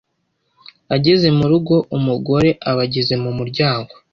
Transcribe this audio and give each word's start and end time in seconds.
ageze 0.95 1.27
mu 1.37 1.45
rugo, 1.51 1.75
umugore 1.97 2.49
aba 2.69 2.81
ageze 2.87 3.13
mu 3.23 3.31
muryango 3.39 3.93